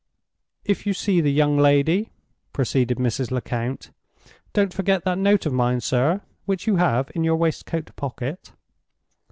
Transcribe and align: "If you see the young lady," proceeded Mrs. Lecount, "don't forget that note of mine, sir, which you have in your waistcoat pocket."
"If 0.65 0.87
you 0.87 0.95
see 0.95 1.21
the 1.21 1.31
young 1.31 1.57
lady," 1.59 2.09
proceeded 2.53 2.97
Mrs. 2.97 3.29
Lecount, 3.29 3.91
"don't 4.51 4.73
forget 4.73 5.03
that 5.05 5.19
note 5.19 5.45
of 5.45 5.53
mine, 5.53 5.79
sir, 5.79 6.21
which 6.47 6.65
you 6.65 6.77
have 6.77 7.11
in 7.13 7.23
your 7.23 7.35
waistcoat 7.35 7.95
pocket." 7.95 8.51